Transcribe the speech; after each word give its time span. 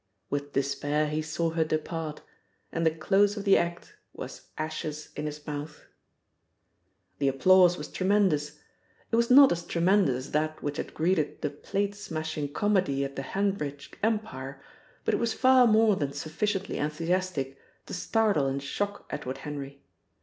With 0.31 0.53
despair 0.53 1.05
he 1.09 1.21
saw 1.21 1.51
her 1.51 1.63
depart; 1.63 2.21
and 2.71 2.87
the 2.87 2.89
close 2.89 3.37
of 3.37 3.43
the 3.43 3.55
act 3.55 3.97
was 4.13 4.47
ashes 4.57 5.09
in 5.15 5.27
his 5.27 5.45
mouth. 5.45 5.85
The 7.19 7.27
applause 7.27 7.77
was 7.77 7.87
tremendous. 7.87 8.57
It 9.11 9.15
was 9.15 9.29
not 9.29 9.51
as 9.51 9.63
tremendous 9.63 10.15
as 10.15 10.31
that 10.31 10.63
which 10.63 10.77
had 10.77 10.95
greeted 10.95 11.43
the 11.43 11.51
plate 11.51 11.93
smashing 11.93 12.51
comedy 12.51 13.05
at 13.05 13.15
the 13.15 13.21
Hanbridge 13.21 13.91
Empire, 14.01 14.59
but 15.05 15.13
it 15.13 15.17
was 15.19 15.33
far 15.33 15.67
more 15.67 15.95
than 15.95 16.13
sufficiently 16.13 16.79
enthusiastic 16.79 17.59
to 17.85 17.93
startle 17.93 18.47
and 18.47 18.63
shock 18.63 19.05
Edward 19.11 19.37
Henry. 19.45 19.83